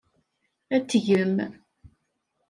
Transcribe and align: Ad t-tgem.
Ad 0.75 0.83
t-tgem. 0.83 1.35